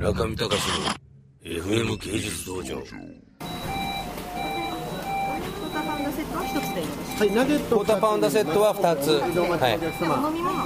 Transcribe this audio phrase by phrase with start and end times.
[0.00, 0.56] 中見隆の
[1.44, 2.80] FM 芸術道場。
[5.74, 6.38] タパウンドセット。
[6.38, 6.48] はい
[7.18, 7.76] はい、ナゲット。
[7.80, 9.10] クォーターパウンドセットは2つ。
[9.10, 9.28] はい。
[9.28, 9.82] 飲
[10.32, 10.56] み物。
[10.56, 10.64] は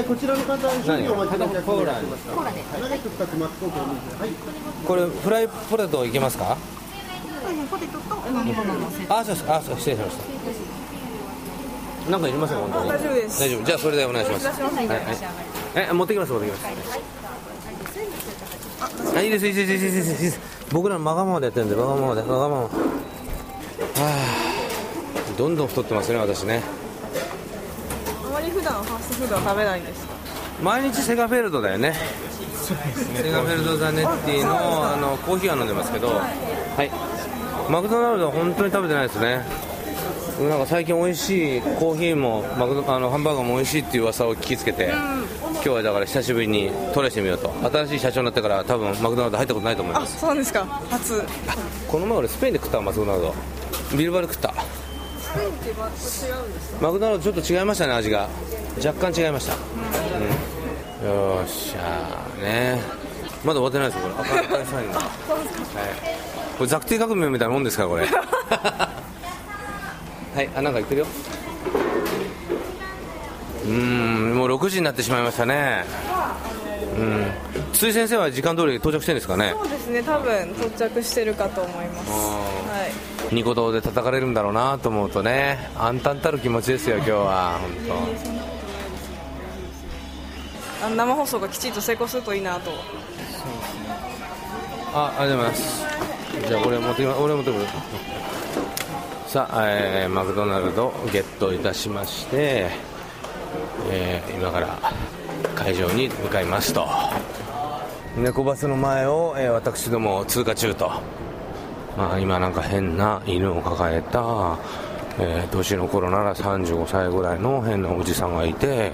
[0.00, 1.62] い、こちらの方、一緒にお待ちのお客様。
[1.62, 4.18] コーラコーラではいナゲット2つ、マックコーラ水。
[4.18, 4.30] はい。
[4.84, 6.56] これフライポテトいけますか？
[7.46, 9.52] そうですねポテトとお飲み物のセットあそうです。
[9.52, 12.10] あそう失礼しました。
[12.10, 12.90] なんかいりますよ本当に。
[12.90, 13.38] 大丈夫です。
[13.38, 13.64] 大丈夫。
[13.66, 14.48] じゃあそれでお願いします。
[14.48, 14.74] 出します。
[14.74, 14.88] はい。
[14.88, 14.98] はい。
[15.76, 17.13] え持ってきます持ってきます
[19.16, 20.40] あいいですいいですいいですいいですいいです。
[20.72, 22.62] 僕らわがままでやってるんでわがままでわがまま。
[22.62, 22.68] は
[23.98, 25.36] あ。
[25.36, 26.62] どんどん太ってますね私ね。
[28.24, 30.14] あまり普段ファーストフードは食べないんですか？
[30.62, 31.94] 毎日セガフェルドだよね。
[32.64, 32.74] セ
[33.30, 36.08] ガフェルドザネッティのあのコーヒーは飲んでますけど。
[36.08, 36.90] はい。
[37.70, 39.44] マクドナルドは本当に食べてないですね。
[40.48, 47.52] なんか最近美味しいコーヒーもマクドあのハンバーガーも美味しいっていう噂を聞きつけて、今日はだから久しぶりにトライしてみようと。
[47.70, 50.20] 新しい社長になってから多分マクドナルド入ったことないと思いあます。
[50.20, 50.64] そうなんですか。
[50.90, 51.22] 初。
[51.88, 53.34] この前俺スペインで食ったわマクドナルド。
[53.96, 54.54] ビルバで食った。
[55.18, 55.74] スペインって
[56.80, 58.28] マクドナルドちょっと違いましたね味が。
[58.84, 59.54] 若干違いました、
[61.02, 62.80] うん、よっしゃーね。
[63.44, 64.30] まだ終わってないですよこれ。
[64.30, 65.08] 赤い赤いサインがはい。
[66.58, 68.06] これザクティ革命みたいなもんですからこれ。
[70.34, 71.06] はいあなんか言ってるよ
[73.64, 75.84] うーんもう6時になってしまいましたね。
[76.98, 77.26] うん。
[77.72, 79.54] 筒井先生は時間通り到着してるんですかね？
[79.56, 82.10] そうですね多分到着してるかと思います。
[82.10, 82.86] は
[83.32, 83.34] い。
[83.34, 85.70] ニコ動で叩かれるんだろうなと思うとね。
[85.76, 87.70] 暗淡たる気持ちですよ今日は本
[90.86, 92.70] あの生放送がきちんと成功するといいなと。
[94.92, 95.84] 当あありがとうございます。
[96.48, 97.64] じゃあ俺持ってきます俺持ってくる。
[99.26, 102.70] さあ、えーマクドナルドゲットいたしまして、
[103.90, 104.78] えー今から
[105.54, 106.86] 会場に向かいますと。
[108.16, 110.90] 猫バスの前を、えー私ども通過中と。
[111.96, 114.58] まあ、今なんか変な犬を抱えた、
[115.18, 118.90] えー年の頃なら35歳ぐらいの変なおじさんがいて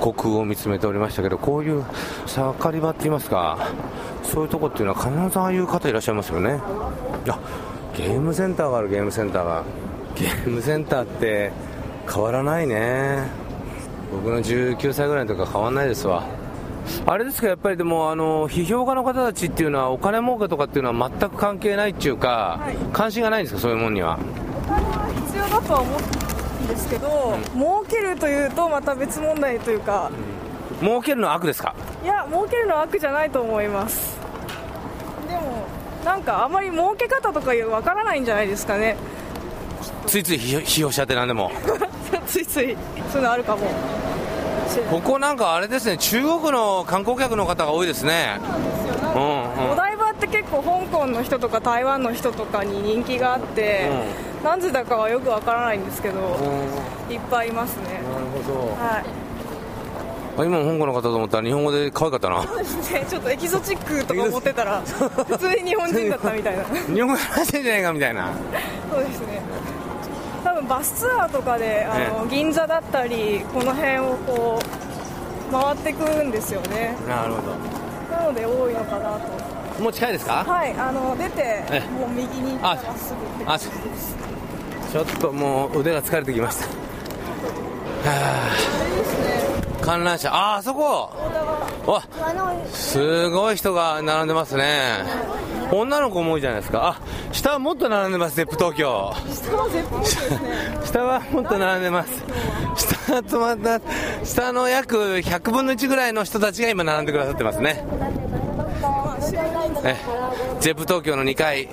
[0.00, 1.84] 虚空を見つめておりましたけどこういう
[2.26, 3.70] 盛り場って言いますか
[4.22, 6.60] そういうとこっていうのは必ずああいう方いらっしゃいますよね。
[7.28, 7.38] あ
[7.96, 9.62] ゲームセンターがあるゲームセンターが。
[10.16, 11.52] ゲームセンターって
[12.10, 13.28] 変わらないね
[14.12, 16.22] 僕の19歳ぐらいの時は変わらないですわ。
[17.04, 22.76] あれですか、やっぱりでも、あの批評家の方たちっていうのは、お金儲けとかっていうのは全く関係ないっていうか、はい。
[22.92, 24.18] 関心がないんですか、そういうもんには？
[24.66, 30.10] お金は必要だとは思うんですけど、儲けるというとまた別問題というか、
[30.80, 31.74] 儲けるのは悪ですか、
[32.04, 34.16] いや儲けるのは悪じゃないと思います。
[35.28, 35.66] でも
[36.04, 38.96] なんかあまり儲け方とかわからないんじゃないですかね。
[40.06, 41.50] ついつい批評批評しちゃってなんでも、
[42.26, 42.76] ついつい
[43.10, 43.62] そういうのあるかも。
[44.90, 48.38] ここなんかあれですね、中国の観光客の方が多いですね。
[49.14, 53.88] うんうんお台場って結構香港の人とか台湾の人とかに人気があって、
[54.44, 56.36] 何時だかはよくわからないんですけど、
[57.10, 57.84] いっぱいいますね。
[57.84, 58.60] なるほど。
[58.74, 59.26] はい。
[60.38, 62.42] あ今も香港の方と思ったら日本語で可愛かったな。
[62.42, 63.06] そうですね。
[63.08, 66.64] ちょっとエキゾチックとか思ってたら普通に日本人だったみたいな。
[66.92, 68.28] 日本語話してんじゃないかみたいな。
[68.92, 69.40] そうですね
[70.46, 76.94] 多分バスツアーとかであの、銀座だったりこの辺をこう回ってくんですよね。
[77.08, 77.42] なるほ
[78.16, 79.18] なので多いのかなと。
[79.78, 80.44] どもう近いですか？
[80.44, 83.12] はいあの出てえもう右に行ったらす
[83.44, 86.66] ぐあちょっともう腕が疲れてきました。
[86.66, 86.70] は
[89.82, 90.32] あ観覧車。
[90.34, 91.10] ああそこ
[91.86, 92.02] わ
[92.72, 95.04] すごい人が並んでますね。
[95.72, 96.98] 女の子も多いじゃないですか。
[97.00, 99.12] あ下はもっと並んでますゼップ東京。
[99.32, 100.40] 下は絶好ですね
[100.84, 102.24] 下はもっと並んでます。
[102.76, 103.80] 下止まった
[104.24, 107.84] 下の約100分の1ぐらいの人たちが今並んでくださってますね。
[109.84, 109.96] え
[110.60, 111.68] ゼップ東京の2階、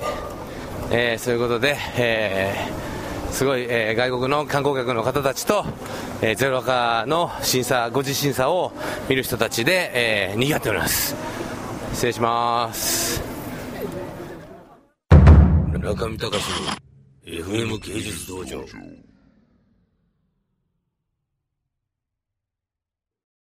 [0.92, 5.66] えーそういうことで、えーすごい、えー外国の観光客の方たちと、
[6.26, 8.72] えーゼロワカの審査5次審査を
[9.10, 11.18] 見る人たちで、えー、賑わっております。
[11.92, 13.22] 失礼します。
[15.74, 16.30] 村上隆の
[17.26, 18.64] FM 芸術道場。